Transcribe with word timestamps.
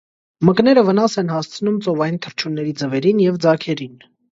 Մկները 0.47 0.83
վնաս 0.87 1.19
են 1.23 1.29
հասցնում 1.35 1.77
ծովային 1.89 2.21
թռչունների 2.27 2.77
ձվերին 2.85 3.27
և 3.31 3.43
ձագերին։ 3.49 4.07